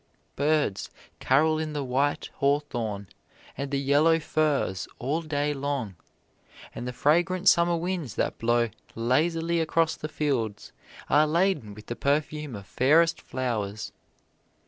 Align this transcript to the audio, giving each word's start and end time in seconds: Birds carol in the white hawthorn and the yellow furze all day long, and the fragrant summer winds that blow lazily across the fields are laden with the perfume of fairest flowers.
Birds 0.35 0.89
carol 1.19 1.59
in 1.59 1.73
the 1.73 1.83
white 1.83 2.31
hawthorn 2.37 3.05
and 3.55 3.69
the 3.69 3.79
yellow 3.79 4.17
furze 4.19 4.87
all 4.97 5.21
day 5.21 5.53
long, 5.53 5.93
and 6.73 6.87
the 6.87 6.91
fragrant 6.91 7.47
summer 7.47 7.77
winds 7.77 8.15
that 8.15 8.39
blow 8.39 8.69
lazily 8.95 9.59
across 9.59 9.95
the 9.95 10.09
fields 10.09 10.71
are 11.07 11.27
laden 11.27 11.75
with 11.75 11.85
the 11.85 11.95
perfume 11.95 12.55
of 12.55 12.65
fairest 12.65 13.21
flowers. 13.21 13.91